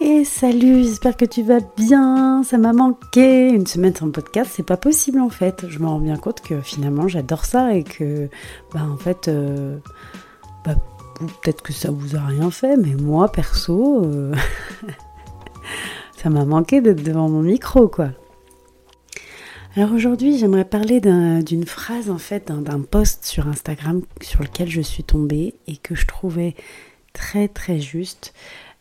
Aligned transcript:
Et 0.00 0.24
salut, 0.24 0.84
j'espère 0.84 1.16
que 1.16 1.24
tu 1.24 1.42
vas 1.42 1.60
bien. 1.76 2.42
Ça 2.44 2.58
m'a 2.58 2.72
manqué. 2.72 3.48
Une 3.48 3.66
semaine 3.66 3.94
sans 3.94 4.10
podcast, 4.10 4.50
c'est 4.54 4.66
pas 4.66 4.76
possible 4.76 5.20
en 5.20 5.28
fait. 5.28 5.66
Je 5.68 5.78
me 5.78 5.86
rends 5.86 6.00
bien 6.00 6.16
compte 6.16 6.40
que 6.40 6.60
finalement 6.60 7.08
j'adore 7.08 7.44
ça 7.44 7.74
et 7.74 7.84
que, 7.84 8.28
bah 8.72 8.82
en 8.90 8.96
fait, 8.96 9.28
euh, 9.28 9.78
bah, 10.64 10.74
peut-être 11.42 11.62
que 11.62 11.72
ça 11.72 11.90
vous 11.90 12.16
a 12.16 12.20
rien 12.20 12.50
fait, 12.50 12.76
mais 12.76 12.94
moi 12.94 13.30
perso, 13.30 14.04
euh, 14.04 14.34
ça 16.16 16.30
m'a 16.30 16.44
manqué 16.44 16.80
d'être 16.80 17.02
devant 17.02 17.28
mon 17.28 17.42
micro 17.42 17.88
quoi. 17.88 18.10
Alors 19.74 19.92
aujourd'hui, 19.92 20.36
j'aimerais 20.36 20.66
parler 20.66 21.00
d'une 21.00 21.64
phrase 21.64 22.10
en 22.10 22.18
fait, 22.18 22.52
d'un 22.52 22.80
post 22.82 23.24
sur 23.24 23.48
Instagram 23.48 24.02
sur 24.20 24.42
lequel 24.42 24.68
je 24.68 24.82
suis 24.82 25.02
tombée 25.02 25.54
et 25.66 25.78
que 25.78 25.94
je 25.94 26.06
trouvais 26.06 26.54
très 27.14 27.48
très 27.48 27.80
juste. 27.80 28.34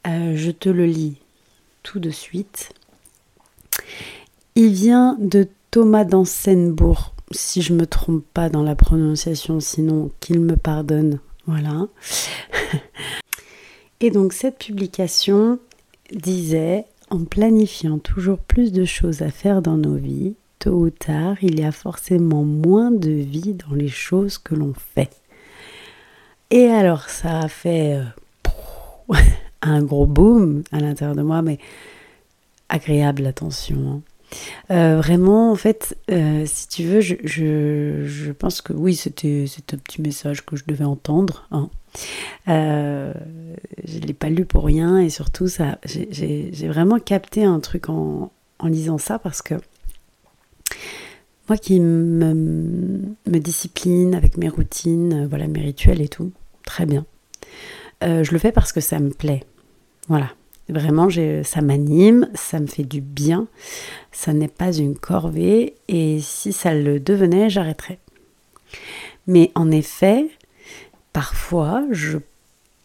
Euh, 0.07 0.33
je 0.35 0.51
te 0.51 0.69
le 0.69 0.85
lis 0.85 1.17
tout 1.83 1.99
de 1.99 2.09
suite. 2.09 2.73
Il 4.55 4.73
vient 4.73 5.15
de 5.19 5.47
Thomas 5.71 6.03
d'Ansenbourg, 6.03 7.13
si 7.31 7.61
je 7.61 7.73
me 7.73 7.85
trompe 7.85 8.25
pas 8.33 8.49
dans 8.49 8.63
la 8.63 8.75
prononciation, 8.75 9.59
sinon 9.59 10.11
qu'il 10.19 10.39
me 10.39 10.55
pardonne. 10.55 11.19
Voilà. 11.47 11.87
Et 13.99 14.11
donc 14.11 14.33
cette 14.33 14.57
publication 14.57 15.59
disait 16.11 16.85
en 17.09 17.23
planifiant 17.23 17.99
toujours 17.99 18.39
plus 18.39 18.71
de 18.71 18.85
choses 18.85 19.21
à 19.21 19.29
faire 19.29 19.61
dans 19.61 19.77
nos 19.77 19.95
vies, 19.95 20.35
tôt 20.59 20.85
ou 20.85 20.89
tard, 20.89 21.35
il 21.41 21.59
y 21.59 21.63
a 21.63 21.71
forcément 21.71 22.43
moins 22.43 22.91
de 22.91 23.11
vie 23.11 23.53
dans 23.53 23.75
les 23.75 23.89
choses 23.89 24.37
que 24.37 24.55
l'on 24.55 24.73
fait. 24.73 25.09
Et 26.49 26.67
alors 26.67 27.09
ça 27.09 27.39
a 27.39 27.47
fait 27.47 27.95
euh, 27.95 29.15
un 29.61 29.83
gros 29.83 30.05
boom 30.05 30.63
à 30.71 30.79
l'intérieur 30.79 31.15
de 31.15 31.21
moi, 31.21 31.41
mais 31.41 31.59
agréable 32.69 33.25
attention. 33.27 33.77
Hein. 33.77 34.01
Euh, 34.71 34.97
vraiment, 34.97 35.51
en 35.51 35.55
fait, 35.55 35.97
euh, 36.09 36.43
si 36.45 36.67
tu 36.67 36.83
veux, 36.83 37.01
je, 37.01 37.15
je, 37.23 38.31
pense 38.31 38.61
que 38.61 38.73
oui, 38.73 38.95
c'était 38.95 39.45
un 39.73 39.77
petit 39.77 40.01
message 40.01 40.45
que 40.45 40.55
je 40.55 40.63
devais 40.65 40.85
entendre. 40.85 41.47
Hein. 41.51 41.69
Euh, 42.47 43.13
je 43.83 43.99
ne 43.99 44.05
l'ai 44.05 44.13
pas 44.13 44.29
lu 44.29 44.45
pour 44.45 44.65
rien 44.65 44.99
et 44.99 45.09
surtout, 45.09 45.47
ça, 45.47 45.77
j'ai 45.83 46.51
vraiment 46.67 46.99
capté 46.99 47.43
un 47.43 47.59
truc 47.59 47.89
en, 47.89 48.31
en, 48.59 48.67
lisant 48.67 48.97
ça 48.97 49.19
parce 49.19 49.41
que 49.41 49.55
moi 51.49 51.57
qui 51.57 51.81
me, 51.81 52.33
me 52.33 53.39
discipline 53.39 54.15
avec 54.15 54.37
mes 54.37 54.47
routines, 54.47 55.27
voilà, 55.27 55.47
mes 55.47 55.59
rituels 55.59 56.01
et 56.01 56.07
tout, 56.07 56.31
très 56.63 56.85
bien. 56.85 57.05
je 58.01 58.31
le 58.31 58.37
fais 58.37 58.53
parce 58.53 58.71
que 58.71 58.79
ça 58.79 58.99
me 58.99 59.09
plaît. 59.09 59.43
Voilà. 60.07 60.31
Vraiment, 60.69 61.09
ça 61.43 61.61
m'anime, 61.61 62.29
ça 62.33 62.59
me 62.59 62.67
fait 62.67 62.83
du 62.83 63.01
bien. 63.01 63.47
Ça 64.13 64.31
n'est 64.31 64.47
pas 64.47 64.71
une 64.71 64.95
corvée 64.95 65.75
et 65.89 66.21
si 66.21 66.53
ça 66.53 66.73
le 66.73 66.99
devenait, 66.99 67.49
j'arrêterais. 67.49 67.99
Mais 69.27 69.51
en 69.55 69.69
effet, 69.69 70.29
parfois, 71.11 71.83
je 71.91 72.19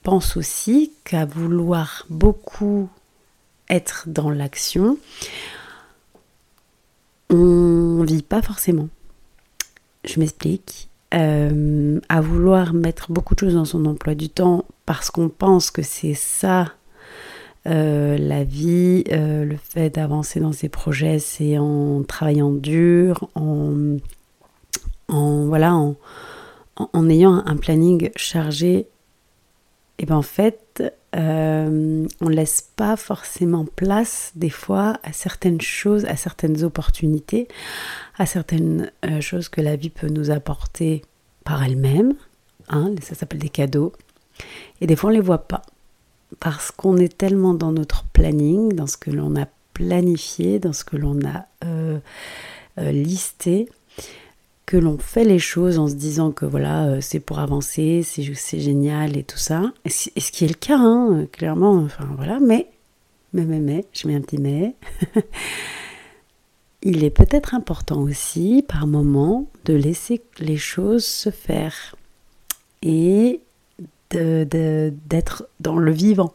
pense 0.03 0.37
aussi 0.37 0.92
qu'à 1.05 1.27
vouloir 1.27 2.06
beaucoup 2.11 2.89
être 3.69 4.05
dans 4.09 4.31
l'action, 4.31 4.98
on 7.31 7.37
ne 7.37 8.06
vit 8.06 8.22
pas 8.22 8.42
forcément. 8.42 8.89
Je 10.05 10.19
m'explique. 10.19 10.89
Euh, 11.14 12.00
à 12.09 12.20
vouloir 12.20 12.75
mettre 12.75 13.12
beaucoup 13.12 13.37
de 13.37 13.41
choses 13.41 13.55
dans 13.55 13.64
son 13.64 13.87
emploi 13.87 14.17
du 14.17 14.28
temps 14.28 14.64
parce 14.87 15.12
qu'on 15.12 15.28
pense 15.28 15.70
que 15.70 15.83
c'est 15.83 16.14
ça 16.14 16.72
euh, 17.67 18.17
la 18.17 18.45
vie, 18.45 19.03
euh, 19.11 19.45
le 19.45 19.56
fait 19.56 19.91
d'avancer 19.91 20.39
dans 20.39 20.53
ses 20.53 20.69
projets, 20.69 21.19
c'est 21.19 21.59
en 21.59 22.05
travaillant 22.05 22.53
dur, 22.53 23.28
en, 23.34 23.97
voilà, 25.09 25.75
en, 25.75 27.09
ayant 27.09 27.43
un 27.44 27.56
planning 27.56 28.10
chargé. 28.15 28.87
Et 29.99 30.06
ben 30.06 30.16
en 30.16 30.22
fait, 30.22 30.82
euh, 31.16 32.06
on 32.21 32.28
laisse 32.28 32.69
pas 32.77 32.97
forcément 32.97 33.65
place 33.65 34.33
des 34.37 34.50
fois 34.50 34.98
à 35.03 35.12
certaines 35.12 35.60
choses, 35.60 36.04
à 36.04 36.16
certaines 36.16 36.62
opportunités, 36.62 37.48
à 38.19 38.27
certaines 38.27 38.93
choses 39.21 39.48
que 39.48 39.60
la 39.60 39.75
vie 39.77 39.91
peut 39.91 40.09
nous 40.09 40.31
apporter 40.31 41.03
par 41.44 41.65
elle-même. 41.65 42.15
Hein, 42.69 42.94
ça 43.03 43.15
s'appelle 43.15 43.41
des 43.41 43.48
cadeaux. 43.48 43.93
Et 44.81 44.87
des 44.87 44.97
fois, 44.97 45.10
on 45.10 45.12
les 45.12 45.21
voit 45.21 45.48
pas 45.48 45.62
parce 46.41 46.70
qu'on 46.70 46.97
est 46.97 47.16
tellement 47.16 47.54
dans 47.54 47.72
notre 47.72 48.04
planning, 48.04 48.72
dans 48.72 48.87
ce 48.87 48.97
que 48.97 49.10
l'on 49.10 49.37
a 49.37 49.47
planifié, 49.72 50.59
dans 50.59 50.72
ce 50.72 50.84
que 50.84 50.97
l'on 50.97 51.20
a 51.25 51.47
euh, 51.64 51.98
euh, 52.78 52.91
listé, 52.91 53.69
que 54.65 54.76
l'on 54.76 54.98
fait 54.98 55.25
les 55.25 55.38
choses 55.38 55.78
en 55.78 55.86
se 55.86 55.94
disant 55.94 56.32
que 56.32 56.44
voilà, 56.44 56.86
euh, 56.86 57.00
c'est 57.00 57.20
pour 57.20 57.38
avancer, 57.38 58.03
c'est 58.03 58.59
génial 58.59 59.16
et 59.16 59.22
tout 59.22 59.38
ça. 59.38 59.72
Et, 59.84 59.91
ce 59.91 60.32
qui 60.32 60.44
est 60.44 60.48
le 60.48 60.54
cas, 60.54 60.78
hein, 60.78 61.26
clairement, 61.31 61.76
enfin 61.76 62.09
voilà, 62.16 62.41
mais, 62.41 62.69
mais, 63.32 63.44
mais, 63.44 63.60
mais, 63.60 63.84
je 63.92 64.09
mets 64.09 64.15
un 64.15 64.20
petit 64.20 64.38
mais. 64.38 64.75
Il 66.82 67.03
est 67.04 67.10
peut-être 67.10 67.54
important 67.54 68.00
aussi, 68.00 68.65
par 68.66 68.86
moment, 68.86 69.48
de 69.65 69.75
laisser 69.75 70.22
les 70.38 70.56
choses 70.56 71.04
se 71.04 71.31
faire. 71.31 71.97
Et 72.82 73.41
d'être 74.11 75.49
dans 75.61 75.77
le 75.77 75.93
vivant. 75.93 76.33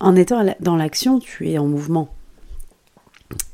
En 0.00 0.16
étant 0.16 0.44
dans 0.60 0.76
l'action, 0.76 1.18
tu 1.18 1.50
es 1.50 1.58
en 1.58 1.66
mouvement. 1.66 2.08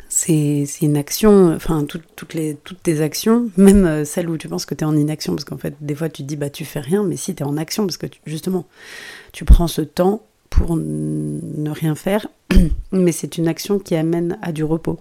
C'est 0.09 0.65
une 0.81 0.97
action, 0.97 1.55
enfin 1.55 1.85
toutes, 1.85 2.33
les, 2.33 2.57
toutes 2.65 2.83
tes 2.83 3.03
actions, 3.03 3.51
même 3.59 3.85
euh, 3.85 4.05
celles 4.05 4.31
où 4.31 4.39
tu 4.39 4.49
penses 4.49 4.65
que 4.65 4.75
tu 4.75 4.83
es 4.83 4.87
en 4.87 4.97
inaction, 4.97 5.35
parce 5.35 5.45
qu'en 5.45 5.59
fait 5.59 5.75
des 5.81 5.95
fois 5.95 6.09
tu 6.09 6.23
te 6.23 6.29
dis 6.29 6.37
bah 6.37 6.49
tu 6.49 6.65
fais 6.65 6.81
rien, 6.81 7.03
mais 7.03 7.17
si 7.17 7.35
tu 7.35 7.43
es 7.43 7.47
en 7.47 7.59
action, 7.59 7.85
parce 7.85 7.99
que 7.99 8.07
justement 8.25 8.65
tu 9.33 9.45
prends 9.45 9.67
ce 9.67 9.83
temps 9.83 10.23
pour 10.49 10.77
ne 10.77 11.69
rien 11.69 11.95
faire, 11.95 12.29
mais 12.93 13.13
c'est 13.13 13.37
une 13.37 13.47
action 13.47 13.79
qui 13.79 13.95
amène 13.95 14.39
à 14.41 14.53
du 14.53 14.65
repos. 14.65 14.99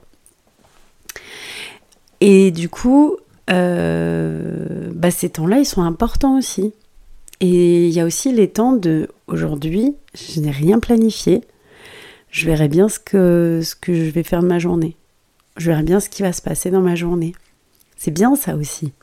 Et 2.19 2.51
du 2.51 2.69
coup, 2.69 3.17
euh, 3.49 4.91
bah, 4.93 5.11
ces 5.11 5.29
temps-là, 5.29 5.59
ils 5.59 5.65
sont 5.65 5.83
importants 5.83 6.37
aussi. 6.37 6.73
Et 7.41 7.87
il 7.87 7.93
y 7.93 7.99
a 7.99 8.05
aussi 8.05 8.31
les 8.31 8.49
temps 8.49 8.73
de 8.73 9.09
aujourd'hui, 9.27 9.95
je 10.13 10.39
n'ai 10.39 10.51
rien 10.51 10.79
planifié. 10.79 11.41
Je 12.29 12.45
verrai 12.45 12.67
bien 12.67 12.89
ce 12.89 12.99
que, 12.99 13.61
ce 13.63 13.75
que 13.75 13.93
je 13.93 14.09
vais 14.09 14.23
faire 14.23 14.41
de 14.41 14.47
ma 14.47 14.59
journée. 14.59 14.95
Je 15.57 15.71
verrai 15.71 15.83
bien 15.83 15.99
ce 15.99 16.09
qui 16.09 16.21
va 16.21 16.33
se 16.33 16.41
passer 16.41 16.69
dans 16.69 16.81
ma 16.81 16.95
journée. 16.95 17.33
C'est 17.97 18.11
bien 18.11 18.35
ça 18.35 18.55
aussi. 18.55 18.93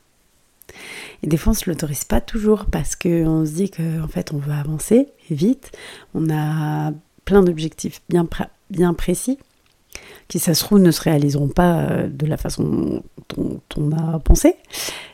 Et 1.21 1.27
des 1.27 1.37
fois, 1.37 1.51
on 1.51 1.55
ne 1.55 1.59
se 1.59 1.69
l'autorise 1.69 2.03
pas 2.03 2.21
toujours 2.21 2.65
parce 2.65 2.95
qu'on 2.95 3.45
se 3.45 3.51
dit 3.51 3.71
qu'en 3.71 4.03
en 4.03 4.07
fait, 4.07 4.33
on 4.33 4.37
veut 4.37 4.53
avancer 4.53 5.07
vite. 5.29 5.71
On 6.13 6.29
a 6.29 6.91
plein 7.25 7.43
d'objectifs 7.43 8.01
bien, 8.09 8.27
bien 8.69 8.93
précis 8.93 9.39
qui, 10.27 10.39
ça 10.39 10.53
se 10.53 10.63
trouve, 10.63 10.79
ne 10.79 10.91
se 10.91 11.01
réaliseront 11.01 11.49
pas 11.49 11.81
euh, 11.81 12.07
de 12.07 12.25
la 12.25 12.37
façon 12.37 13.03
on 13.37 13.91
a 13.91 14.19
pensé 14.19 14.55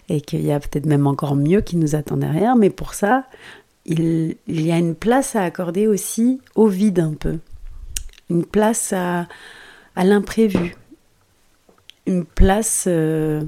et 0.10 0.22
qu'il 0.22 0.46
y 0.46 0.52
a 0.52 0.60
peut-être 0.60 0.86
même 0.86 1.08
encore 1.08 1.36
mieux 1.36 1.62
qui 1.62 1.78
nous 1.78 1.96
attend 1.96 2.18
derrière, 2.18 2.56
mais 2.56 2.70
pour 2.70 2.94
ça, 2.94 3.26
il, 3.86 4.36
y 4.48 4.72
a 4.72 4.78
une 4.78 4.96
place 4.96 5.36
à 5.36 5.44
accorder 5.44 5.88
aussi 5.88 6.42
au 6.56 6.68
vide 6.68 7.00
un 7.00 7.14
peu, 7.14 7.40
une 8.30 8.46
place 8.46 8.94
à, 8.94 9.28
l'imprévu, 9.96 10.76
une 12.06 12.26
place 12.26 12.86
euh, 12.88 13.42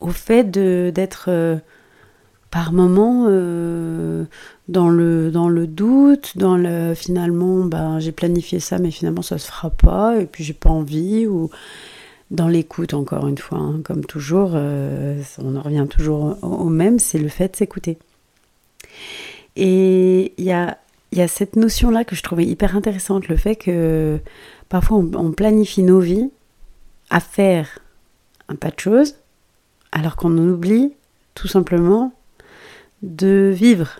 au 0.00 0.10
fait 0.10 0.50
d'être 0.50 1.26
euh, 1.28 1.56
par 2.50 2.72
moments 2.72 3.26
euh, 3.28 4.24
dans, 4.68 4.88
le, 4.88 5.30
dans 5.30 5.48
le 5.48 5.66
doute, 5.66 6.36
dans 6.36 6.56
le 6.56 6.94
finalement, 6.94 7.64
ben, 7.64 7.98
j'ai 8.00 8.12
planifié 8.12 8.60
ça, 8.60 8.78
mais 8.78 8.90
finalement 8.90 9.22
ça 9.22 9.38
se 9.38 9.46
fera 9.46 9.70
pas, 9.70 10.18
et 10.18 10.26
puis 10.26 10.42
j'ai 10.42 10.54
pas 10.54 10.70
envie, 10.70 11.26
ou 11.26 11.50
dans 12.30 12.48
l'écoute, 12.48 12.94
encore 12.94 13.26
une 13.26 13.38
fois, 13.38 13.58
hein, 13.58 13.80
comme 13.84 14.04
toujours, 14.04 14.52
euh, 14.54 15.20
on 15.38 15.56
en 15.56 15.62
revient 15.62 15.86
toujours 15.90 16.38
au, 16.42 16.68
même, 16.68 16.98
c'est 16.98 17.18
le 17.18 17.28
fait 17.28 17.48
de 17.48 17.56
s'écouter. 17.56 17.98
Et 19.56 20.32
il 20.38 20.44
y 20.44 20.52
a, 20.52 20.78
cette 21.26 21.56
notion-là 21.56 22.04
que 22.04 22.14
je 22.14 22.22
trouvais 22.22 22.44
hyper 22.44 22.76
intéressante, 22.76 23.28
le 23.28 23.36
fait 23.36 23.56
que 23.56 24.20
parfois 24.68 24.98
on, 24.98 25.32
planifie 25.32 25.82
nos 25.82 25.98
vies 25.98 26.30
à 27.10 27.18
faire 27.18 27.80
un 28.48 28.54
tas 28.54 28.70
de 28.70 28.78
choses, 28.78 29.16
alors 29.90 30.14
qu'on 30.14 30.36
oublie 30.38 30.92
tout 31.34 31.48
simplement 31.48 32.12
de 33.02 33.50
vivre 33.52 33.98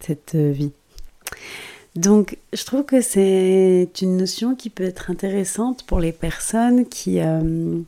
cette 0.00 0.34
vie. 0.34 0.72
Donc, 1.94 2.38
je 2.52 2.64
trouve 2.64 2.84
que 2.84 3.00
c'est 3.00 3.90
une 4.00 4.16
notion 4.16 4.54
qui 4.54 4.70
peut 4.70 4.84
être 4.84 5.10
intéressante 5.10 5.84
pour 5.84 6.00
les 6.00 6.12
personnes 6.12 6.86
qui 6.86 7.20
euh, 7.20 7.80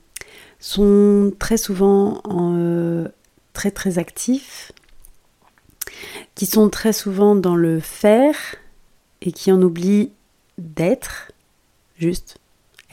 sont 0.61 1.33
très 1.39 1.57
souvent 1.57 2.21
euh, 2.29 3.09
très 3.55 3.71
très 3.71 3.99
actifs, 3.99 4.73
qui 6.35 6.45
sont 6.45 6.69
très 6.69 6.93
souvent 6.93 7.35
dans 7.35 7.57
le 7.57 7.81
faire 7.81 8.37
et 9.23 9.33
qui 9.33 9.51
en 9.51 9.63
oublie 9.63 10.11
d'être, 10.59 11.33
juste 11.97 12.37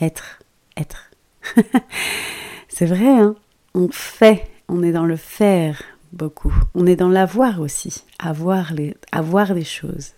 être, 0.00 0.38
être. 0.78 1.10
C'est 2.68 2.86
vrai, 2.86 3.08
hein 3.08 3.36
on 3.74 3.88
fait, 3.90 4.48
on 4.68 4.82
est 4.82 4.92
dans 4.92 5.04
le 5.04 5.16
faire 5.16 5.82
beaucoup. 6.12 6.54
On 6.74 6.86
est 6.86 6.96
dans 6.96 7.08
l'avoir 7.08 7.60
aussi, 7.60 8.04
avoir, 8.18 8.72
les, 8.72 8.96
avoir 9.12 9.54
des 9.54 9.64
choses, 9.64 10.12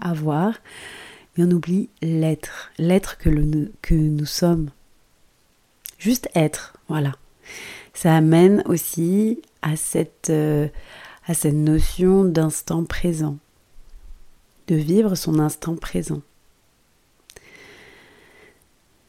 avoir, 0.00 0.54
mais 1.36 1.44
on 1.44 1.50
oublie 1.50 1.88
l'être, 2.02 2.70
l'être 2.78 3.18
que 3.18 3.30
nous 3.94 4.26
sommes. 4.26 4.70
Juste 5.98 6.28
être, 6.34 6.74
voilà. 6.88 7.12
Ça 7.92 8.16
amène 8.16 8.62
aussi 8.64 9.42
à 9.60 9.76
cette, 9.76 10.30
euh, 10.30 10.68
à 11.26 11.34
cette 11.34 11.54
notion 11.54 12.24
d'instant 12.24 12.84
présent, 12.84 13.36
de 14.68 14.74
vivre 14.74 15.14
son 15.14 15.38
instant 15.38 15.76
présent. 15.76 16.22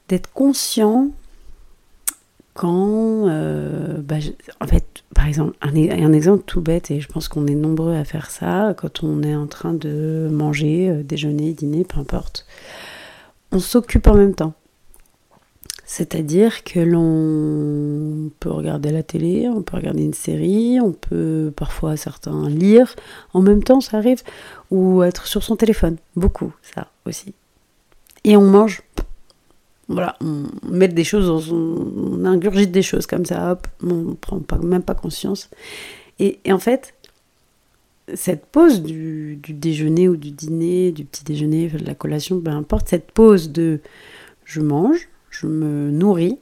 D'être 0.10 0.32
conscient 0.34 1.12
quand, 2.54 3.28
euh, 3.28 3.98
bah, 4.02 4.18
en 4.60 4.68
fait, 4.68 5.04
par 5.16 5.28
exemple, 5.28 5.56
un, 5.62 5.76
un, 5.76 6.14
exemple 6.14 6.44
tout 6.46 6.62
bête, 6.62 6.92
et 6.92 7.00
je 7.00 7.08
pense 7.08 7.28
qu'on 7.28 7.48
est 7.48 7.56
nombreux 7.56 7.96
à 7.96 8.04
faire 8.04 8.30
ça, 8.30 8.74
quand 8.78 9.04
on 9.04 9.24
est 9.24 9.36
en 9.36 9.48
train 9.48 9.74
de 9.74 10.28
manger, 10.32 10.90
euh, 10.90 11.04
déjeuner, 11.04 11.54
dîner, 11.54 11.86
peu 11.86 12.00
importe, 12.00 12.46
on 13.52 13.60
s'occupe 13.60 14.08
en 14.08 14.16
même 14.16 14.36
temps. 14.36 14.54
C'est-à-dire 15.86 16.64
que 16.64 16.80
l'on 16.80 18.32
peut 18.40 18.50
regarder 18.50 18.92
la 18.92 19.04
télé, 19.04 19.50
on 19.50 19.62
peut 19.62 19.76
regarder 19.76 20.04
une 20.04 20.14
série, 20.14 20.80
on 20.82 20.94
peut 20.94 21.52
parfois 21.54 21.98
certains 21.98 22.48
lire, 22.48 22.96
en 23.34 23.42
même 23.42 23.62
temps 23.62 23.82
ça 23.82 23.98
arrive, 23.98 24.24
ou 24.70 25.04
être 25.04 25.28
sur 25.28 25.44
son 25.44 25.58
téléphone, 25.58 25.98
beaucoup 26.16 26.54
ça 26.62 26.88
aussi. 27.06 27.34
Et 28.24 28.38
on 28.38 28.50
mange 28.50 28.84
voilà, 29.92 30.18
on 30.22 30.46
met 30.70 30.88
des 30.88 31.04
choses, 31.04 31.52
on, 31.52 32.26
ingurgite 32.26 32.72
des 32.72 32.82
choses 32.82 33.06
comme 33.06 33.26
ça, 33.26 33.52
hop, 33.52 33.68
on 33.84 34.16
prend 34.16 34.40
même 34.64 34.84
pas 34.84 34.96
conscience. 34.96 35.50
Et, 36.20 36.40
en 36.50 36.60
fait, 36.60 36.94
cette 38.14 38.46
pause 38.46 38.82
du, 38.84 39.40
déjeuner 39.50 40.08
ou 40.08 40.18
du 40.18 40.32
dîner, 40.32 40.92
du 40.92 41.06
petit 41.06 41.24
déjeuner, 41.24 41.68
de 41.68 41.86
la 41.86 41.96
collation, 41.96 42.40
peu 42.40 42.52
importe, 42.52 42.90
cette 42.90 43.12
pause 43.12 43.52
de 43.52 43.80
je 44.46 44.62
mange, 44.62 45.08
je 45.30 45.48
me 45.48 45.90
nourris, 45.90 46.38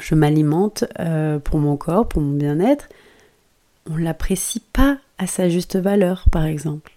je 0.00 0.14
m'alimente 0.14 0.84
euh, 1.00 1.38
pour 1.38 1.58
mon 1.58 1.76
corps, 1.76 2.06
pour 2.06 2.22
mon 2.22 2.36
bien-être, 2.36 2.88
on 3.90 3.96
l'apprécie 3.96 4.60
pas 4.72 4.98
à 5.16 5.26
sa 5.26 5.48
juste 5.48 5.76
valeur, 5.76 6.26
par 6.30 6.44
exemple. 6.44 6.92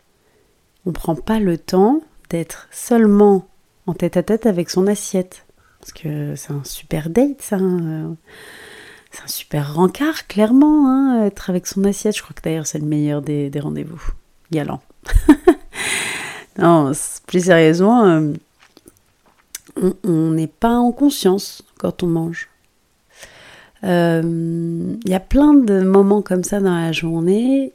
On 0.86 0.92
prend 0.92 1.16
pas 1.16 1.40
le 1.40 1.58
temps 1.58 2.02
d'être 2.30 2.68
seulement 2.72 3.48
en 3.88 3.94
tête 3.94 4.18
à 4.18 4.24
tête 4.24 4.46
avec 4.46 4.70
son 4.70 4.88
assiette. 4.88 5.46
Parce 5.80 5.94
que 5.94 6.36
c'est 6.36 6.52
un 6.52 6.64
super 6.64 7.10
date, 7.10 7.42
ça. 7.42 7.58
Hein. 7.58 8.16
C'est 9.12 9.24
un 9.24 9.28
super 9.28 9.74
rencard, 9.76 10.28
clairement, 10.28 10.88
hein, 10.88 11.26
être 11.26 11.50
avec 11.50 11.68
son 11.68 11.84
assiette. 11.84 12.16
Je 12.16 12.22
crois 12.22 12.34
que 12.34 12.42
d'ailleurs, 12.42 12.68
c'est 12.68 12.80
le 12.80 12.86
meilleur 12.86 13.22
des, 13.22 13.52
rendez-vous. 13.60 14.02
Galant. 14.52 14.82
non, 16.58 16.92
plus 17.28 17.46
sérieusement, 17.46 18.06
euh, 18.06 18.34
on 20.04 20.32
n'est 20.32 20.48
pas 20.48 20.76
en 20.76 20.92
conscience 20.92 21.64
quand 21.78 22.04
on 22.04 22.08
mange. 22.08 22.50
Il 23.84 23.90
euh, 23.90 24.96
y 25.06 25.14
a 25.14 25.20
plein 25.20 25.54
de 25.54 25.82
moments 25.82 26.22
comme 26.22 26.44
ça 26.44 26.60
dans 26.60 26.76
la 26.76 26.92
journée 26.92 27.74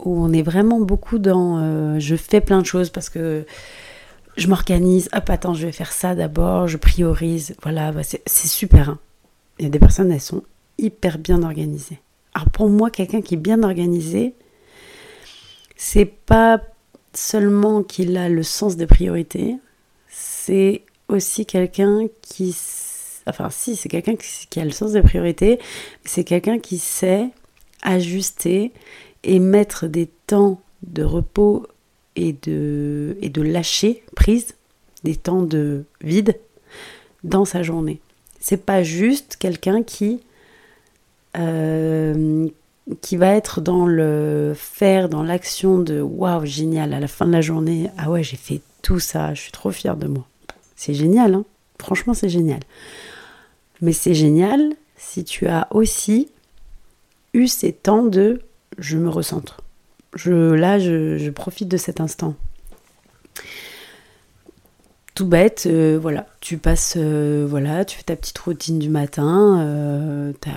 où 0.00 0.20
on 0.20 0.32
est 0.32 0.42
vraiment 0.42 0.80
beaucoup 0.80 1.18
dans 1.18 1.58
euh, 1.58 2.00
je 2.00 2.16
fais 2.16 2.40
plein 2.40 2.60
de 2.60 2.66
choses 2.66 2.90
parce 2.90 3.08
que 3.08 3.44
je 4.36 4.48
m'organise, 4.48 5.08
hop, 5.14 5.30
attends, 5.30 5.54
je 5.54 5.66
vais 5.66 5.72
faire 5.72 5.92
ça 5.92 6.14
d'abord, 6.14 6.68
je 6.68 6.76
priorise, 6.76 7.54
voilà, 7.62 7.92
bah, 7.92 8.02
c'est 8.02 8.28
super. 8.28 8.90
Hein. 8.90 8.98
Il 9.58 9.64
y 9.64 9.66
a 9.66 9.70
des 9.70 9.78
personnes, 9.78 10.12
elles 10.12 10.20
sont 10.20 10.42
hyper 10.78 11.18
bien 11.18 11.42
organisées. 11.42 12.00
Alors 12.34 12.50
pour 12.50 12.68
moi, 12.68 12.90
quelqu'un 12.90 13.22
qui 13.22 13.34
est 13.34 13.38
bien 13.38 13.62
organisé, 13.62 14.34
c'est 15.74 16.04
pas 16.04 16.60
seulement 17.14 17.82
qu'il 17.82 18.16
a 18.18 18.28
le 18.28 18.42
sens 18.42 18.76
des 18.76 18.86
priorités, 18.86 19.56
c'est 20.08 20.82
aussi 21.08 21.46
quelqu'un 21.46 22.06
qui... 22.20 22.54
Enfin 23.26 23.48
si, 23.50 23.74
c'est 23.74 23.88
quelqu'un 23.88 24.16
qui 24.16 24.60
a 24.60 24.64
le 24.64 24.70
sens 24.70 24.92
des 24.92 25.02
priorités, 25.02 25.58
c'est 26.04 26.24
quelqu'un 26.24 26.58
qui 26.58 26.78
sait 26.78 27.30
ajuster 27.82 28.72
et 29.24 29.38
mettre 29.38 29.86
des 29.86 30.06
temps 30.26 30.60
de 30.82 31.02
repos 31.02 31.66
et 32.16 32.32
de, 32.32 33.42
lâcher 33.42 34.02
prise 34.14 34.54
des 35.04 35.16
temps 35.16 35.42
de 35.42 35.84
vide 36.00 36.38
dans 37.22 37.44
sa 37.44 37.62
journée. 37.62 38.00
C'est 38.40 38.64
pas 38.64 38.82
juste 38.82 39.36
quelqu'un 39.38 39.82
qui, 39.82 40.20
euh, 41.36 42.48
qui 43.00 43.16
va 43.16 43.34
être 43.34 43.60
dans 43.60 43.86
le 43.86 44.52
faire, 44.56 45.08
dans 45.08 45.22
l'action 45.22 45.78
de 45.78 46.00
waouh, 46.00 46.44
génial, 46.44 46.92
à 46.94 47.00
la 47.00 47.08
fin 47.08 47.26
de 47.26 47.32
la 47.32 47.40
journée, 47.40 47.90
ah 47.98 48.10
ouais, 48.10 48.22
j'ai 48.22 48.36
fait 48.36 48.60
tout 48.82 49.00
ça, 49.00 49.34
je 49.34 49.42
suis 49.42 49.52
trop 49.52 49.70
fière 49.70 49.96
de 49.96 50.06
moi. 50.06 50.26
C'est 50.76 50.94
génial, 50.94 51.34
hein 51.34 51.44
franchement, 51.78 52.14
c'est 52.14 52.28
génial. 52.28 52.60
Mais 53.80 53.92
c'est 53.92 54.14
génial 54.14 54.72
si 54.96 55.24
tu 55.24 55.46
as 55.46 55.68
aussi 55.70 56.28
eu 57.34 57.46
ces 57.48 57.72
temps 57.72 58.04
de 58.04 58.40
je 58.78 58.96
me 58.96 59.08
recentre 59.08 59.60
je, 60.16 60.52
là, 60.52 60.78
je, 60.78 61.30
profite 61.30 61.68
de 61.68 61.76
cet 61.76 62.00
instant. 62.00 62.34
Tout 65.14 65.26
bête, 65.26 65.64
euh, 65.66 65.98
voilà, 66.00 66.26
tu 66.40 66.58
passes, 66.58 66.94
euh, 66.96 67.46
voilà, 67.48 67.84
tu 67.84 67.96
fais 67.96 68.02
ta 68.02 68.16
petite 68.16 68.38
routine 68.38 68.78
du 68.78 68.90
matin, 68.90 69.60
euh, 69.60 70.32
tu 70.42 70.50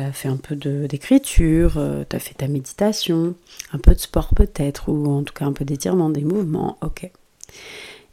as, 0.00 0.12
fait 0.12 0.28
un 0.28 0.36
peu 0.36 0.56
d'écriture, 0.56 1.80
tu 2.08 2.16
as 2.16 2.18
fait 2.18 2.34
ta 2.34 2.48
méditation, 2.48 3.34
un 3.72 3.78
peu 3.78 3.94
de 3.94 4.00
sport 4.00 4.34
peut-être, 4.34 4.88
ou 4.88 5.06
en 5.06 5.22
tout 5.22 5.32
cas 5.32 5.44
un 5.44 5.52
peu 5.52 5.64
d'étirement, 5.64 6.10
des 6.10 6.24
mouvements, 6.24 6.78
ok. 6.82 7.08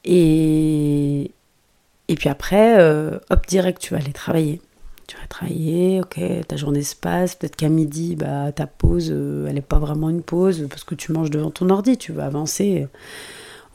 Et, 0.03 1.31
et 2.07 2.15
puis 2.15 2.29
après, 2.29 2.79
hop, 3.29 3.47
direct, 3.47 3.81
tu 3.81 3.95
vas 3.95 3.99
aller 3.99 4.13
travailler 4.13 4.61
tu 5.07 5.17
vas 5.17 5.27
travailler, 5.27 6.01
ok, 6.01 6.19
ta 6.47 6.55
journée 6.55 6.83
se 6.83 6.95
passe, 6.95 7.35
peut-être 7.35 7.55
qu'à 7.55 7.69
midi, 7.69 8.15
bah, 8.15 8.51
ta 8.51 8.67
pause, 8.67 9.09
euh, 9.11 9.47
elle 9.47 9.55
n'est 9.55 9.61
pas 9.61 9.79
vraiment 9.79 10.09
une 10.09 10.21
pause 10.21 10.67
parce 10.69 10.83
que 10.83 10.95
tu 10.95 11.11
manges 11.11 11.29
devant 11.29 11.51
ton 11.51 11.69
ordi, 11.69 11.97
tu 11.97 12.11
vas 12.11 12.25
avancer. 12.25 12.87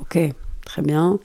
Ok, 0.00 0.18
très 0.64 0.82
bien. 0.82 1.18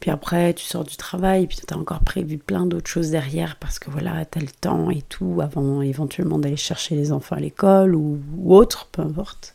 Puis 0.00 0.10
après, 0.10 0.52
tu 0.54 0.64
sors 0.64 0.84
du 0.84 0.96
travail, 0.96 1.46
puis 1.46 1.58
tu 1.66 1.72
as 1.72 1.76
encore 1.76 2.00
prévu 2.00 2.38
plein 2.38 2.66
d'autres 2.66 2.88
choses 2.88 3.10
derrière 3.10 3.56
parce 3.56 3.78
que 3.78 3.90
voilà, 3.90 4.24
tu 4.24 4.38
as 4.38 4.42
le 4.42 4.48
temps 4.48 4.90
et 4.90 5.02
tout 5.02 5.40
avant 5.42 5.80
éventuellement 5.82 6.38
d'aller 6.38 6.56
chercher 6.56 6.96
les 6.96 7.12
enfants 7.12 7.36
à 7.36 7.40
l'école 7.40 7.94
ou, 7.94 8.20
autre, 8.46 8.88
peu 8.92 9.02
importe. 9.02 9.54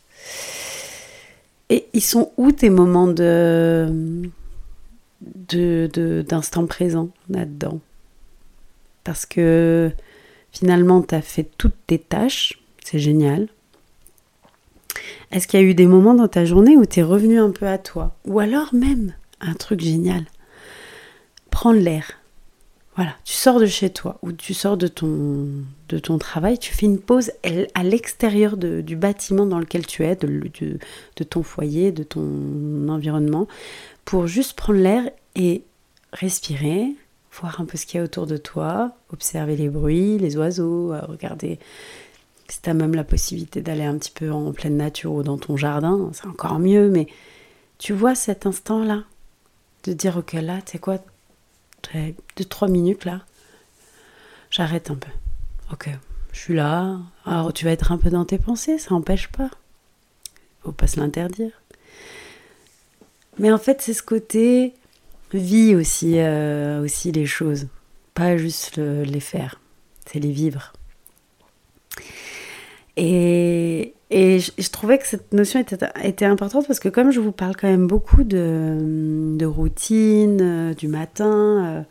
Et 1.70 1.86
ils 1.92 2.02
sont 2.02 2.32
où 2.36 2.52
tes 2.52 2.70
moments 2.70 3.06
de 3.06 4.22
d'instant 5.48 6.62
de, 6.62 6.66
présent 6.66 7.10
là-dedans? 7.28 7.80
Parce 9.04 9.26
que 9.26 9.90
finalement, 10.52 11.02
tu 11.02 11.14
as 11.14 11.22
fait 11.22 11.48
toutes 11.58 11.76
tes 11.86 11.98
tâches, 11.98 12.58
c'est 12.84 12.98
génial. 12.98 13.48
Est-ce 15.30 15.46
qu'il 15.46 15.60
y 15.60 15.62
a 15.62 15.66
eu 15.66 15.74
des 15.74 15.86
moments 15.86 16.14
dans 16.14 16.28
ta 16.28 16.44
journée 16.44 16.76
où 16.76 16.84
tu 16.84 17.00
es 17.00 17.02
revenu 17.02 17.38
un 17.40 17.50
peu 17.50 17.66
à 17.66 17.78
toi? 17.78 18.14
Ou 18.26 18.38
alors 18.38 18.74
même, 18.74 19.14
un 19.40 19.54
truc 19.54 19.80
génial, 19.80 20.26
prendre 21.50 21.80
l'air. 21.80 22.18
Voilà, 22.94 23.14
tu 23.24 23.32
sors 23.32 23.58
de 23.58 23.64
chez 23.64 23.88
toi 23.88 24.18
ou 24.20 24.32
tu 24.32 24.52
sors 24.52 24.76
de 24.76 24.86
ton, 24.86 25.48
de 25.88 25.98
ton 25.98 26.18
travail, 26.18 26.58
tu 26.58 26.74
fais 26.74 26.84
une 26.84 26.98
pause 26.98 27.32
à 27.74 27.82
l'extérieur 27.82 28.58
du 28.58 28.96
bâtiment 28.96 29.46
dans 29.46 29.58
lequel 29.58 29.86
tu 29.86 30.04
es, 30.04 30.14
de, 30.14 30.26
de, 30.60 30.78
de 31.16 31.24
ton 31.24 31.42
foyer, 31.42 31.90
de 31.90 32.02
ton 32.02 32.88
environnement, 32.90 33.48
pour 34.04 34.26
juste 34.26 34.52
prendre 34.52 34.78
l'air 34.78 35.10
et 35.34 35.62
respirer, 36.12 36.94
voir 37.40 37.60
un 37.60 37.64
peu 37.64 37.76
ce 37.78 37.86
qu'il 37.86 37.98
y 37.98 38.00
a 38.00 38.04
autour 38.04 38.26
de 38.26 38.36
toi, 38.36 38.92
observer 39.12 39.56
les 39.56 39.68
bruits, 39.68 40.18
les 40.18 40.36
oiseaux, 40.36 40.92
euh, 40.92 41.00
regarder 41.06 41.58
si 42.48 42.60
tu 42.60 42.68
as 42.68 42.74
même 42.74 42.94
la 42.94 43.04
possibilité 43.04 43.62
d'aller 43.62 43.84
un 43.84 43.96
petit 43.96 44.10
peu 44.10 44.30
en 44.30 44.52
pleine 44.52 44.76
nature 44.76 45.12
ou 45.12 45.22
dans 45.22 45.38
ton 45.38 45.56
jardin, 45.56 46.10
c'est 46.12 46.26
encore 46.26 46.58
mieux, 46.58 46.90
mais 46.90 47.06
tu 47.78 47.94
vois 47.94 48.14
cet 48.14 48.44
instant-là, 48.44 49.04
de 49.84 49.92
dire 49.92 50.18
ok 50.18 50.34
là, 50.34 50.60
tu 50.60 50.72
sais 50.72 50.78
quoi, 50.78 50.98
deux, 51.94 52.44
trois 52.44 52.68
minutes 52.68 53.06
là, 53.06 53.22
j'arrête 54.50 54.90
un 54.90 54.96
peu. 54.96 55.10
Ok, 55.72 55.88
je 56.32 56.38
suis 56.38 56.54
là, 56.54 56.98
alors 57.24 57.52
tu 57.54 57.64
vas 57.64 57.70
être 57.70 57.90
un 57.90 57.96
peu 57.96 58.10
dans 58.10 58.26
tes 58.26 58.38
pensées, 58.38 58.76
ça 58.76 58.90
n'empêche 58.90 59.28
pas. 59.28 59.50
Faut 60.62 60.72
pas 60.72 60.86
se 60.86 61.00
l'interdire. 61.00 61.50
Mais 63.38 63.50
en 63.50 63.58
fait, 63.58 63.80
c'est 63.80 63.94
ce 63.94 64.02
côté 64.02 64.74
Vis 65.38 65.74
aussi, 65.74 66.18
euh, 66.18 66.82
aussi 66.82 67.12
les 67.12 67.26
choses, 67.26 67.68
pas 68.14 68.36
juste 68.36 68.78
les 68.78 69.20
faire, 69.20 69.60
c'est 70.06 70.18
les 70.18 70.32
vivre. 70.32 70.72
Et, 72.96 73.94
et 74.10 74.38
je, 74.40 74.70
trouvais 74.70 74.98
que 74.98 75.06
cette 75.06 75.32
notion 75.32 75.58
était, 75.58 75.78
était, 76.02 76.26
importante 76.26 76.66
parce 76.66 76.78
que 76.78 76.90
comme 76.90 77.10
je 77.10 77.20
vous 77.20 77.32
parle 77.32 77.56
quand 77.56 77.68
même 77.68 77.86
beaucoup 77.86 78.24
de, 78.24 79.36
de 79.36 79.46
routine, 79.46 80.40
euh, 80.42 80.74
du 80.74 80.88
matin, 80.88 81.86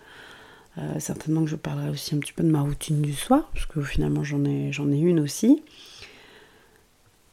euh, 0.78 0.82
certainement 1.00 1.44
que 1.44 1.50
je 1.50 1.56
parlerai 1.56 1.90
aussi 1.90 2.14
un 2.14 2.20
petit 2.20 2.34
peu 2.34 2.44
de 2.44 2.52
ma 2.52 2.62
routine 2.62 3.02
du 3.02 3.14
soir, 3.14 3.50
parce 3.54 3.66
que 3.66 3.82
finalement 3.82 4.24
j'en 4.24 4.46
ai, 4.46 4.72
j'en 4.72 4.92
ai 4.92 5.00
une 5.00 5.20
aussi. 5.20 5.64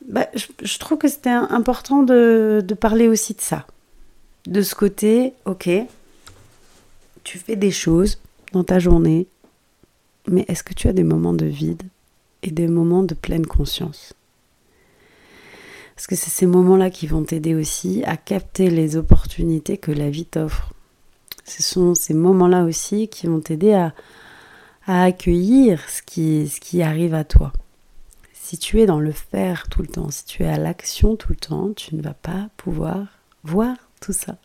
Bah, 0.09 0.27
je, 0.35 0.47
je, 0.62 0.79
trouve 0.79 0.97
que 0.97 1.09
c'était 1.09 1.29
important 1.29 2.03
de, 2.03 2.65
de 2.67 2.75
parler 2.75 3.09
aussi 3.09 3.35
de 3.35 3.43
ça. 3.43 3.67
De 4.47 4.62
ce 4.62 4.75
côté, 4.75 5.35
ok, 5.45 5.69
tu 7.28 7.37
fais 7.37 7.56
des 7.56 7.70
choses 7.70 8.23
dans 8.54 8.64
ta 8.64 8.78
journée, 8.78 9.26
mais 10.28 10.47
est-ce 10.49 10.64
que 10.64 10.73
tu 10.73 10.88
as 10.88 10.94
des 10.94 11.04
moments 11.04 11.35
de 11.35 11.44
vide 11.44 11.82
et 12.42 12.50
des 12.50 12.68
moments 12.68 13.02
de 13.02 13.12
pleine 13.12 13.44
conscience? 13.44 14.14
Parce 15.94 16.06
que 16.06 16.16
c'est 16.16 16.30
ces 16.30 16.47
moments-là 16.47 16.88
qui 16.88 17.06
vont 17.06 17.25
t'aider 17.25 17.54
aussi 17.54 18.02
à 18.06 18.16
capter 18.16 18.70
les 18.70 18.97
opportunités 18.97 19.76
que 19.76 19.92
la 19.92 20.08
vie 20.08 20.25
t'offre. 20.25 20.73
Ce 21.44 21.62
sont 21.62 21.94
ces 21.94 22.14
moments-là 22.14 22.64
aussi 22.64 23.08
qui 23.08 23.26
vont 23.26 23.40
t'aider 23.40 23.75
à, 23.75 23.92
accueillir 24.87 25.82
ce 25.90 26.00
qui 26.00 26.82
arrive 26.82 27.12
à 27.12 27.25
toi. 27.25 27.52
Si 28.32 28.56
tu 28.56 28.80
es 28.80 28.87
dans 28.87 29.00
le 29.00 29.12
faire 29.12 29.68
tout 29.68 29.82
le 29.82 29.88
temps, 29.88 30.11
si 30.11 30.25
tu 30.25 30.44
es 30.44 30.49
à 30.49 30.56
l'action 30.56 31.14
tout 31.16 31.28
le 31.28 31.37
temps, 31.37 31.73
tu 31.76 31.94
ne 31.94 32.00
vas 32.00 32.14
pas 32.14 32.49
pouvoir 32.56 33.06
voir 33.44 33.76
tout 34.00 34.14
ça 34.14 34.38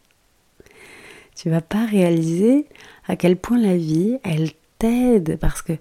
tu 1.35 1.49
vas 1.49 1.61
pas 1.61 1.85
réaliser 1.85 2.67
à 3.07 3.15
quel 3.15 3.37
point 3.37 3.59
la 3.59 3.77
vie, 3.77 4.17
elle 4.23 4.51
t'aide 4.79 5.37
parce 5.39 5.61
que 5.61 5.73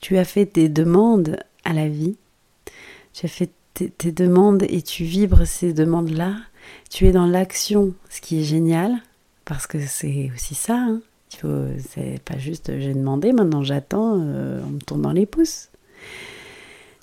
tu 0.00 0.18
as 0.18 0.24
fait 0.24 0.52
des 0.54 0.68
demandes 0.68 1.38
à 1.64 1.72
la 1.72 1.88
vie. 1.88 2.16
Tu 3.12 3.26
as 3.26 3.28
fait 3.28 3.50
tes, 3.74 4.12
demandes 4.12 4.64
et 4.68 4.82
tu 4.82 5.04
vibres 5.04 5.46
ces 5.46 5.72
demandes-là. 5.72 6.36
Tu 6.90 7.06
es 7.06 7.12
dans 7.12 7.26
l'action, 7.26 7.94
ce 8.10 8.20
qui 8.20 8.40
est 8.40 8.44
génial 8.44 8.92
parce 9.44 9.66
que 9.66 9.78
c'est 9.80 10.30
aussi 10.34 10.54
ça. 10.54 10.76
Hein. 10.76 11.00
Il 11.42 11.76
c'est 11.78 12.20
pas 12.24 12.36
juste 12.36 12.78
j'ai 12.78 12.92
demandé, 12.92 13.32
maintenant 13.32 13.62
j'attends, 13.62 14.20
euh, 14.20 14.60
on 14.66 14.70
me 14.70 14.80
tourne 14.80 15.02
dans 15.02 15.12
les 15.12 15.26
pouces. 15.26 15.70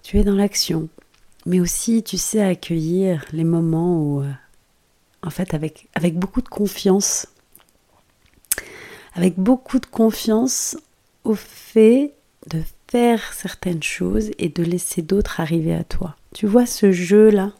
Tu 0.03 0.19
es 0.19 0.23
dans 0.23 0.35
l'action, 0.35 0.87
mais 1.45 1.59
aussi 1.59 2.03
tu 2.03 2.17
sais 2.17 2.41
accueillir 2.41 3.25
les 3.33 3.43
moments 3.43 4.01
où, 4.01 4.21
euh, 4.21 4.31
en 5.23 5.29
fait, 5.29 5.53
avec, 5.53 5.87
avec 5.95 6.17
beaucoup 6.17 6.41
de 6.41 6.47
confiance, 6.47 7.27
avec 9.19 9.37
beaucoup 9.37 9.79
de 9.79 9.85
confiance 9.85 10.77
au 11.25 11.35
fait 11.35 12.13
de 12.47 12.61
faire 12.87 13.33
certaines 13.33 13.83
choses 13.83 14.31
et 14.37 14.47
de 14.47 14.63
laisser 14.63 15.01
d'autres 15.01 15.41
arriver 15.41 15.73
à 15.73 15.83
toi. 15.83 16.15
Tu 16.33 16.47
vois 16.47 16.65
ce 16.65 16.93
jeu-là? 16.93 17.51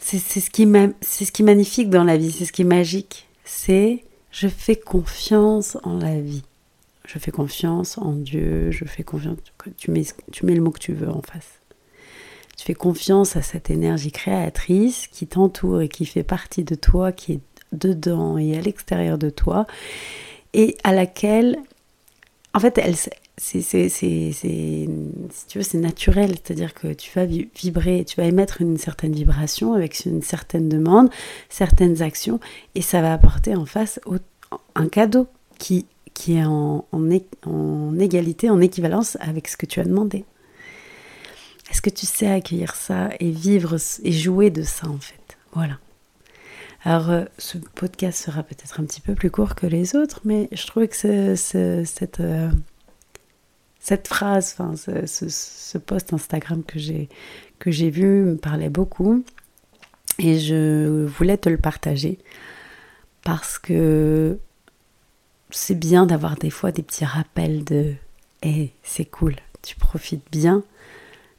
C'est 0.00 0.18
ce, 0.18 0.50
qui 0.50 0.66
ce 1.02 1.30
qui 1.30 1.42
est 1.42 1.44
magnifique 1.44 1.88
dans 1.88 2.02
la 2.02 2.16
vie, 2.16 2.32
c'est 2.32 2.46
ce 2.46 2.52
qui 2.52 2.62
est 2.62 2.66
magique. 2.66 3.28
C'est 3.44 4.02
je 4.32 4.48
fais 4.48 4.74
confiance 4.74 5.78
en 5.84 5.98
la 5.98 6.20
vie. 6.20 6.42
Je 7.06 7.20
fais 7.20 7.30
confiance 7.30 7.96
en 7.98 8.12
Dieu, 8.12 8.72
je 8.72 8.84
fais 8.84 9.04
confiance. 9.04 9.38
Tu 9.76 9.92
mets, 9.92 10.04
tu 10.32 10.46
mets 10.46 10.54
le 10.54 10.62
mot 10.62 10.72
que 10.72 10.80
tu 10.80 10.94
veux 10.94 11.08
en 11.08 11.22
face. 11.22 11.60
Tu 12.56 12.64
fais 12.64 12.74
confiance 12.74 13.36
à 13.36 13.42
cette 13.42 13.70
énergie 13.70 14.10
créatrice 14.10 15.06
qui 15.06 15.28
t'entoure 15.28 15.80
et 15.80 15.88
qui 15.88 16.06
fait 16.06 16.24
partie 16.24 16.64
de 16.64 16.74
toi, 16.74 17.12
qui 17.12 17.34
est 17.34 17.40
dedans 17.74 18.38
et 18.38 18.56
à 18.56 18.60
l'extérieur 18.60 19.18
de 19.18 19.30
toi, 19.30 19.66
et 20.52 20.76
à 20.84 20.92
laquelle, 20.92 21.58
en 22.54 22.60
fait, 22.60 22.78
elle, 22.78 22.96
c'est, 22.96 23.62
c'est, 23.62 23.88
si 23.88 24.88
tu 25.48 25.58
veux, 25.58 25.64
c'est 25.64 25.78
naturel, 25.78 26.30
c'est-à-dire 26.30 26.72
que 26.72 26.92
tu 26.92 27.10
vas 27.14 27.24
vibrer, 27.26 28.04
tu 28.04 28.16
vas 28.20 28.26
émettre 28.26 28.60
une 28.60 28.78
certaine 28.78 29.12
vibration 29.12 29.74
avec 29.74 30.04
une 30.04 30.22
certaine 30.22 30.68
demande, 30.68 31.10
certaines 31.48 32.00
actions, 32.02 32.38
et 32.74 32.82
ça 32.82 33.02
va 33.02 33.12
apporter 33.12 33.56
en 33.56 33.66
face 33.66 33.98
un 34.76 34.88
cadeau 34.88 35.26
qui, 35.58 35.86
qui 36.14 36.34
est 36.36 36.44
en, 36.44 36.86
en, 36.92 37.08
en 37.46 37.98
égalité, 37.98 38.50
en 38.50 38.60
équivalence 38.60 39.16
avec 39.20 39.48
ce 39.48 39.56
que 39.56 39.66
tu 39.66 39.80
as 39.80 39.84
demandé. 39.84 40.24
Est-ce 41.70 41.82
que 41.82 41.90
tu 41.90 42.06
sais 42.06 42.28
accueillir 42.28 42.76
ça 42.76 43.10
et 43.18 43.30
vivre 43.30 43.76
et 44.04 44.12
jouer 44.12 44.50
de 44.50 44.62
ça 44.62 44.86
en 44.86 44.98
fait? 44.98 45.36
Voilà. 45.54 45.78
Alors, 46.86 47.08
euh, 47.08 47.24
ce 47.38 47.56
podcast 47.56 48.22
sera 48.22 48.42
peut-être 48.42 48.78
un 48.78 48.84
petit 48.84 49.00
peu 49.00 49.14
plus 49.14 49.30
court 49.30 49.54
que 49.54 49.66
les 49.66 49.96
autres, 49.96 50.20
mais 50.24 50.48
je 50.52 50.66
trouvais 50.66 50.86
que 50.86 51.34
cette, 51.34 52.20
euh, 52.20 52.50
cette 53.80 54.08
phrase, 54.08 54.54
enfin, 54.58 54.76
ce, 54.76 55.78
post 55.78 56.12
Instagram 56.12 56.62
que 56.62 56.78
j'ai, 56.78 57.08
que 57.58 57.70
j'ai 57.70 57.88
vu 57.88 58.06
me 58.06 58.36
parlait 58.36 58.68
beaucoup. 58.68 59.24
Et 60.18 60.38
je 60.38 61.06
voulais 61.06 61.38
te 61.38 61.48
le 61.48 61.56
partager 61.56 62.18
parce 63.24 63.58
que 63.58 64.38
c'est 65.50 65.78
bien 65.78 66.04
d'avoir 66.04 66.36
des 66.36 66.50
fois 66.50 66.70
des 66.70 66.82
petits 66.82 67.06
rappels 67.06 67.64
de 67.64 67.94
Hé, 68.42 68.74
c'est 68.82 69.06
cool, 69.06 69.36
tu 69.62 69.74
profites 69.76 70.30
bien 70.30 70.62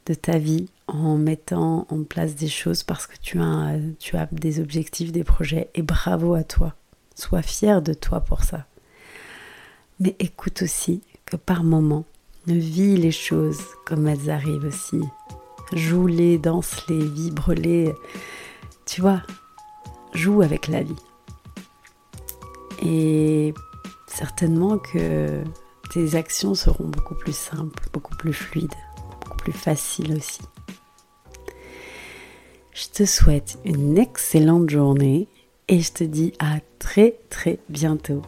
de 0.06 0.14
ta 0.14 0.38
vie 0.38 0.68
en 0.88 1.16
mettant 1.16 1.86
en 1.90 2.04
place 2.04 2.34
des 2.34 2.48
choses 2.48 2.82
parce 2.82 3.06
que 3.06 3.16
tu 3.20 3.40
as, 3.40 3.76
tu 3.98 4.16
des 4.32 4.60
objectifs, 4.60 5.12
des 5.12 5.24
projets 5.24 5.70
et 5.74 5.82
bravo 5.82 6.34
à 6.34 6.44
toi. 6.44 6.74
Sois 7.14 7.42
fier 7.42 7.82
de 7.82 7.94
toi 7.94 8.20
pour 8.20 8.44
ça. 8.44 8.66
Mais 9.98 10.14
écoute 10.18 10.62
aussi 10.62 11.02
que 11.24 11.36
par 11.36 11.64
moments, 11.64 12.04
vis 12.46 12.96
les 12.96 13.10
choses 13.10 13.60
comme 13.84 14.06
elles 14.06 14.30
arrivent 14.30 14.66
aussi. 14.66 15.00
Joue-les, 15.72 16.38
danse-les, 16.38 17.04
vibre-les. 17.04 17.92
Tu 18.84 19.00
vois, 19.00 19.22
joue 20.12 20.42
avec 20.42 20.68
la 20.68 20.82
vie. 20.82 20.94
Et 22.82 23.54
certainement 24.06 24.78
que 24.78 25.42
tes 25.92 26.14
actions 26.14 26.54
seront 26.54 26.86
beaucoup 26.86 27.14
plus 27.14 27.34
simples, 27.34 27.88
beaucoup 27.92 28.14
plus 28.16 28.32
fluides, 28.32 28.74
beaucoup 29.20 29.36
plus 29.38 29.52
faciles 29.52 30.14
aussi. 30.14 30.42
Je 32.76 32.88
te 32.88 33.06
souhaite 33.06 33.56
une 33.64 33.96
excellente 33.96 34.68
journée 34.68 35.28
et 35.66 35.80
je 35.80 35.92
te 35.92 36.04
dis 36.04 36.34
à 36.38 36.58
très 36.78 37.14
très 37.30 37.58
bientôt. 37.70 38.20